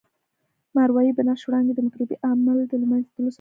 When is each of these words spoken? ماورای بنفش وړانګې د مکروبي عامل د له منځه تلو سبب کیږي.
ماورای 0.75 1.15
بنفش 1.17 1.43
وړانګې 1.45 1.73
د 1.75 1.79
مکروبي 1.85 2.15
عامل 2.25 2.57
د 2.67 2.73
له 2.81 2.85
منځه 2.91 3.07
تلو 3.09 3.15
سبب 3.15 3.15
کیږي. 3.15 3.29